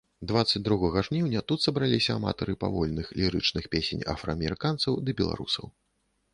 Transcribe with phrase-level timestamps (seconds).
[0.29, 5.65] Дваццаць другога жніўня тут сабраліся аматары павольных лірычных песень афраамерыканцаў ды беларусаў.